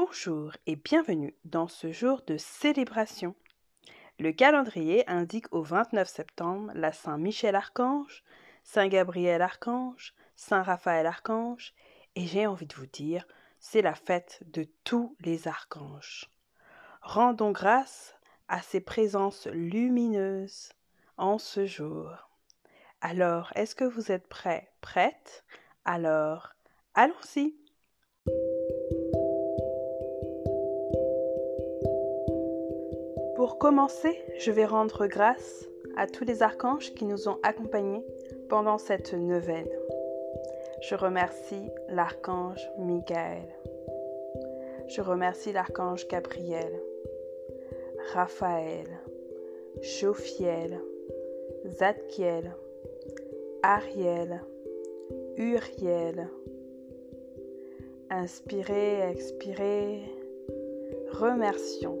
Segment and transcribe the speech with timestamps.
[0.00, 3.34] Bonjour et bienvenue dans ce jour de célébration.
[4.20, 8.22] Le calendrier indique au 29 septembre la Saint Michel Archange,
[8.62, 11.74] Saint Gabriel Archange, Saint Raphaël Archange,
[12.14, 13.26] et j'ai envie de vous dire,
[13.58, 16.30] c'est la fête de tous les archanges.
[17.02, 18.14] Rendons grâce
[18.46, 20.68] à ces présences lumineuses
[21.16, 22.12] en ce jour.
[23.00, 25.44] Alors, est-ce que vous êtes prêts, prêtes?
[25.84, 26.50] Alors,
[26.94, 27.56] allons-y.
[33.48, 35.66] Pour commencer, je vais rendre grâce
[35.96, 38.04] à tous les archanges qui nous ont accompagnés
[38.50, 39.70] pendant cette neuvaine.
[40.82, 43.48] Je remercie l'archange Michael.
[44.88, 46.70] Je remercie l'archange Gabriel,
[48.12, 48.86] Raphaël,
[49.80, 50.78] Jophiel,
[51.64, 52.54] Zadkiel,
[53.62, 54.42] Ariel,
[55.38, 56.28] Uriel.
[58.10, 60.02] Inspirez, expirez.
[61.12, 61.98] Remercions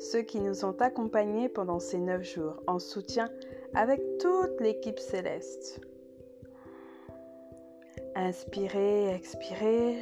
[0.00, 3.30] ceux qui nous ont accompagnés pendant ces neuf jours en soutien
[3.74, 5.80] avec toute l'équipe céleste.
[8.16, 9.98] Inspirez, expirez.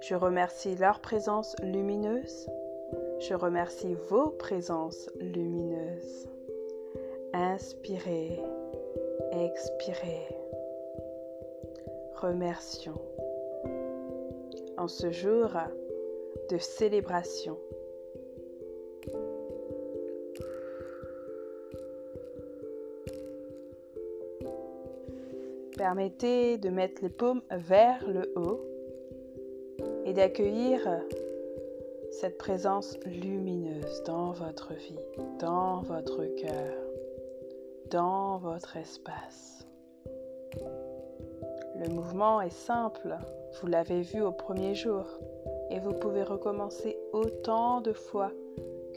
[0.00, 2.48] Je remercie leur présence lumineuse.
[3.18, 6.28] Je remercie vos présences lumineuses.
[7.34, 8.40] Inspirez,
[9.32, 10.26] expirez.
[12.14, 13.00] Remercions.
[14.78, 15.50] En ce jour
[16.48, 17.58] de célébration,
[25.80, 28.60] Permettez de mettre les paumes vers le haut
[30.04, 30.78] et d'accueillir
[32.10, 35.00] cette présence lumineuse dans votre vie,
[35.38, 36.74] dans votre cœur,
[37.90, 39.66] dans votre espace.
[41.78, 43.16] Le mouvement est simple,
[43.58, 45.06] vous l'avez vu au premier jour,
[45.70, 48.32] et vous pouvez recommencer autant de fois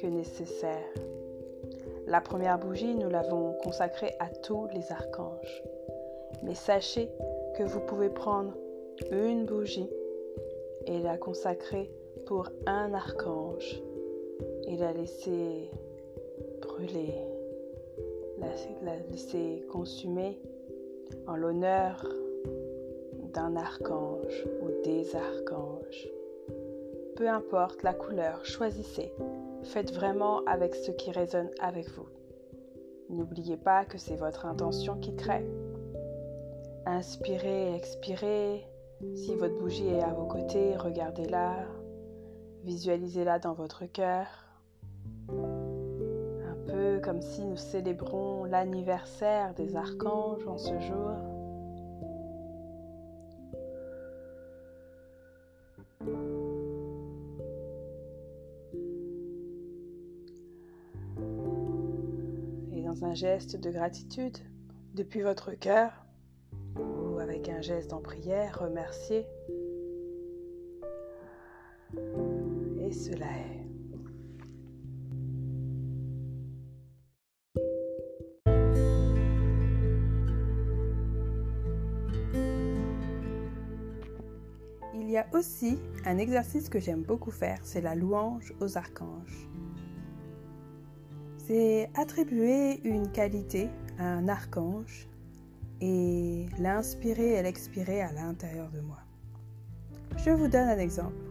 [0.02, 0.94] que nécessaire.
[2.08, 5.63] La première bougie, nous l'avons consacrée à tous les archanges.
[6.44, 7.09] Mais sachez
[7.58, 8.54] que vous pouvez prendre
[9.12, 9.90] une bougie
[10.86, 11.90] et la consacrer
[12.26, 13.81] pour un archange
[14.68, 15.70] et la laisser
[16.62, 17.14] brûler,
[18.84, 20.40] la, laisser consumer
[21.28, 22.06] en l'honneur
[23.34, 26.10] d'un archange ou des archanges.
[27.16, 29.12] Peu importe la couleur, choisissez.
[29.64, 32.08] Faites vraiment avec ce qui résonne avec vous.
[33.10, 35.46] N'oubliez pas que c'est votre intention qui crée.
[36.85, 38.67] Inspirez, expirez.
[39.16, 41.66] Si votre bougie est à vos côtés, regardez-la.
[42.63, 44.27] Visualisez-la dans votre cœur.
[45.29, 51.11] Un peu comme si nous célébrons l'anniversaire des archanges en ce jour.
[62.73, 64.38] Et dans un geste de gratitude,
[64.94, 66.03] depuis votre cœur,
[67.44, 69.26] avec un geste en prière, remercier.
[72.80, 73.64] Et cela est.
[84.96, 89.50] Il y a aussi un exercice que j'aime beaucoup faire, c'est la louange aux archanges.
[91.38, 95.10] C'est attribuer une qualité à un archange
[95.85, 98.99] et l'inspirer et l'expirer à l'intérieur de moi.
[100.16, 101.25] Je vous donne un exemple.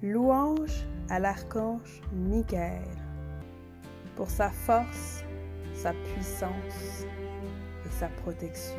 [0.00, 2.86] Louange à l'archange Michael
[4.14, 5.24] pour sa force,
[5.74, 7.04] sa puissance
[7.84, 8.78] et sa protection.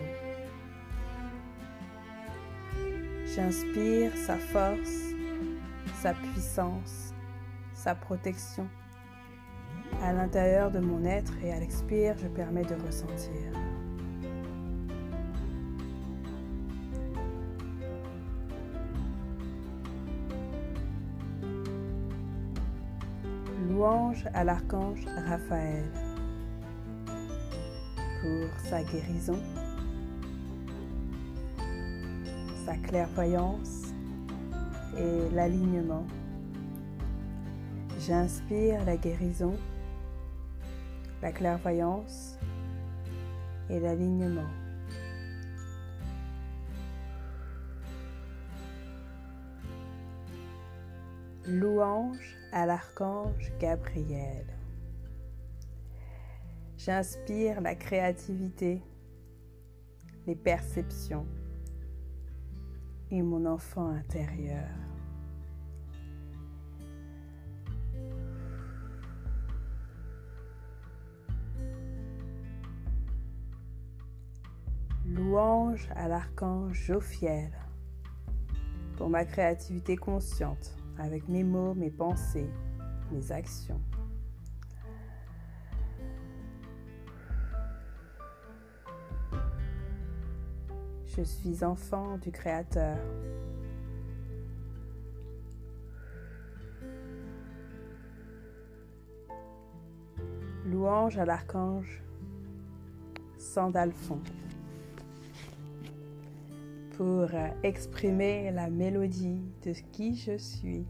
[3.36, 5.14] J'inspire sa force,
[6.02, 7.14] sa puissance,
[7.74, 8.70] sa protection
[10.02, 13.69] à l'intérieur de mon être et à l'expire, je permets de ressentir.
[23.80, 25.86] Louange à l'archange Raphaël
[28.22, 29.40] pour sa guérison,
[32.66, 33.94] sa clairvoyance
[34.98, 36.06] et l'alignement.
[38.02, 39.56] J'inspire la guérison,
[41.22, 42.38] la clairvoyance
[43.70, 44.50] et l'alignement.
[51.48, 54.46] Louange à l'archange Gabriel.
[56.78, 58.82] J'inspire la créativité,
[60.26, 61.26] les perceptions
[63.12, 64.70] et mon enfant intérieur.
[75.06, 77.52] Louange à l'archange Jophiel
[78.96, 82.50] pour ma créativité consciente avec mes mots, mes pensées,
[83.12, 83.82] mes actions.
[91.06, 92.98] Je suis enfant du Créateur.
[100.66, 102.04] Louange à l'archange
[103.38, 104.20] Sandalphon
[107.00, 107.30] pour
[107.64, 110.86] exprimer la mélodie de qui je suis,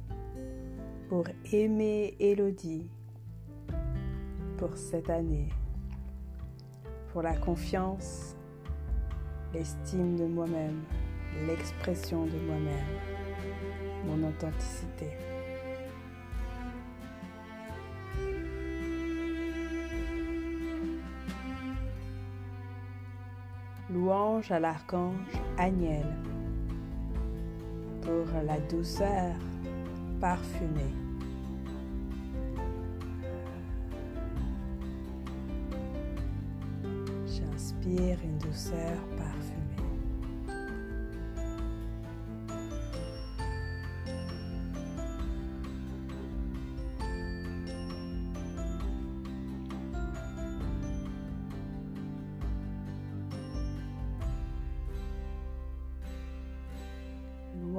[1.08, 2.90] pour aimer Élodie
[4.58, 5.50] pour cette année,
[7.12, 8.36] pour la confiance,
[9.54, 10.82] l'estime de moi-même,
[11.46, 12.88] l'expression de moi-même,
[14.08, 15.12] mon authenticité.
[23.92, 25.16] Louange à l'archange
[25.58, 26.06] Agnel
[28.02, 29.34] pour la douceur
[30.22, 30.94] parfumée.
[37.26, 39.59] J'inspire une douceur parfumée.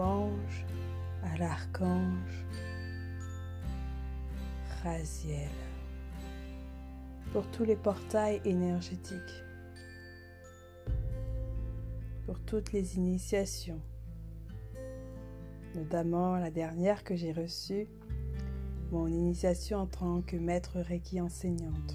[0.02, 2.46] À l'archange
[4.82, 5.50] Raziel.
[7.32, 9.44] Pour tous les portails énergétiques,
[12.24, 13.80] pour toutes les initiations,
[15.74, 17.86] notamment la dernière que j'ai reçue,
[18.90, 21.94] mon initiation en tant que maître Reiki enseignante,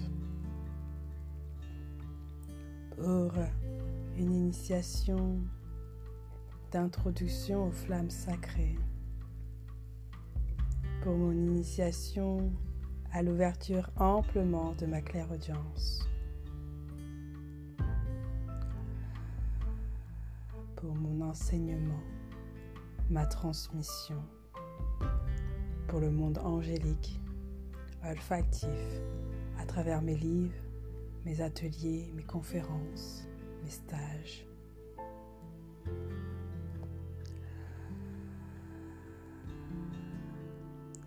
[2.96, 3.32] pour
[4.16, 5.40] une initiation
[6.76, 8.76] d'introduction aux flammes sacrées,
[11.02, 12.52] pour mon initiation
[13.14, 16.06] à l'ouverture amplement de ma claire audience,
[20.76, 22.02] pour mon enseignement,
[23.08, 24.22] ma transmission,
[25.88, 27.18] pour le monde angélique,
[28.04, 29.00] olfactif,
[29.58, 30.62] à travers mes livres,
[31.24, 33.26] mes ateliers, mes conférences,
[33.64, 34.46] mes stages.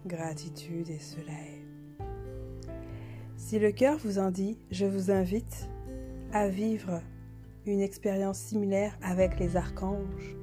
[0.10, 1.66] Gratitude et soleil.
[3.38, 5.70] Si le cœur vous en dit, je vous invite
[6.34, 7.02] à vivre
[7.66, 10.36] une expérience similaire avec les archanges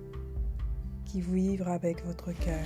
[1.04, 2.64] qui vous vivent avec votre cœur.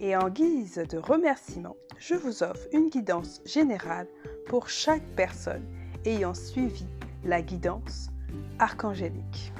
[0.00, 4.08] Et en guise de remerciement, je vous offre une guidance générale
[4.48, 5.66] pour chaque personne
[6.06, 6.86] ayant suivi
[7.24, 8.10] la guidance
[8.58, 9.52] archangélique.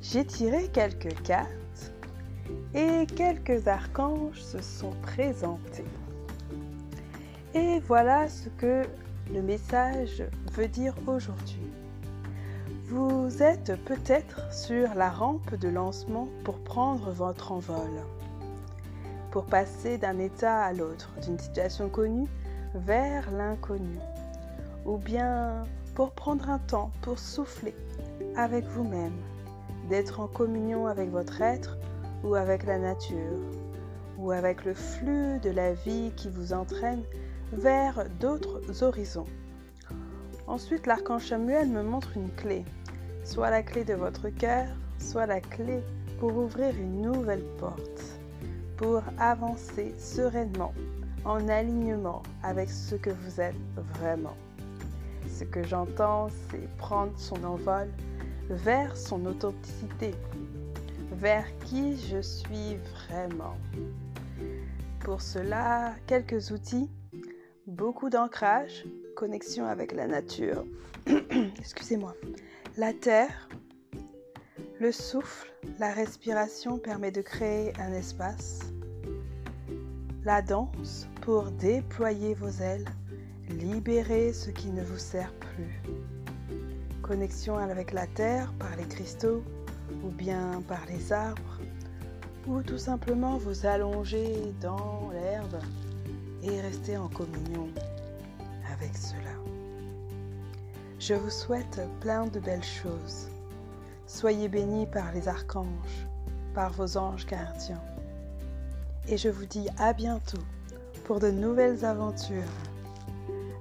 [0.00, 1.92] J'ai tiré quelques cartes
[2.74, 5.84] et quelques archanges se sont présentés.
[7.54, 8.82] Et voilà ce que
[9.32, 11.70] le message veut dire aujourd'hui.
[12.86, 17.90] Vous êtes peut-être sur la rampe de lancement pour prendre votre envol,
[19.30, 22.28] pour passer d'un état à l'autre, d'une situation connue
[22.74, 23.98] vers l'inconnu
[24.84, 27.74] ou bien pour prendre un temps pour souffler
[28.36, 29.16] avec vous-même,
[29.88, 31.76] d'être en communion avec votre être
[32.24, 33.38] ou avec la nature,
[34.18, 37.02] ou avec le flux de la vie qui vous entraîne
[37.52, 39.26] vers d'autres horizons.
[40.46, 42.64] Ensuite, l'archange Samuel me montre une clé,
[43.24, 44.66] soit la clé de votre cœur,
[44.98, 45.82] soit la clé
[46.18, 48.20] pour ouvrir une nouvelle porte,
[48.76, 50.72] pour avancer sereinement,
[51.24, 53.54] en alignement avec ce que vous êtes
[53.98, 54.36] vraiment.
[55.28, 57.88] Ce que j'entends, c'est prendre son envol
[58.48, 60.14] vers son authenticité,
[61.12, 63.56] vers qui je suis vraiment.
[65.00, 66.90] Pour cela, quelques outils,
[67.66, 68.84] beaucoup d'ancrage,
[69.16, 70.64] connexion avec la nature,
[71.58, 72.14] excusez-moi,
[72.76, 73.48] la terre,
[74.80, 78.60] le souffle, la respiration permet de créer un espace,
[80.24, 82.86] la danse pour déployer vos ailes,
[83.52, 85.82] Libérez ce qui ne vous sert plus.
[87.02, 89.42] Connexion avec la terre par les cristaux
[90.02, 91.60] ou bien par les arbres
[92.46, 95.58] ou tout simplement vous allonger dans l'herbe
[96.42, 97.68] et rester en communion
[98.72, 99.36] avec cela.
[100.98, 103.28] Je vous souhaite plein de belles choses.
[104.06, 106.06] Soyez bénis par les archanges,
[106.54, 107.82] par vos anges gardiens.
[109.08, 110.42] et je vous dis à bientôt
[111.04, 112.42] pour de nouvelles aventures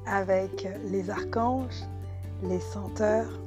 [0.05, 1.83] avec les archanges,
[2.43, 3.39] les senteurs,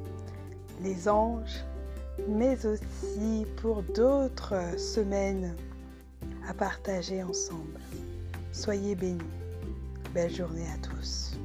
[0.81, 1.63] les anges,
[2.27, 5.55] mais aussi pour d'autres semaines
[6.47, 7.79] à partager ensemble.
[8.51, 9.19] Soyez bénis.
[10.13, 11.37] Belle journée à tous.